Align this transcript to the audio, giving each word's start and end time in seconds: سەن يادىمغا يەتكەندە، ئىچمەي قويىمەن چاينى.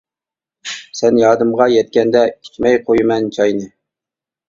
سەن 1.01 1.19
يادىمغا 1.25 1.69
يەتكەندە، 1.75 2.25
ئىچمەي 2.35 2.83
قويىمەن 2.91 3.33
چاينى. 3.41 3.73